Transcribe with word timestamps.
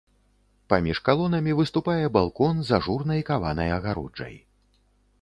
Паміж 0.71 1.01
калонамі 1.09 1.53
выступае 1.59 1.99
балкон 2.17 2.55
з 2.71 2.77
ажурнай 2.81 3.25
каванай 3.31 3.69
агароджай. 3.81 4.35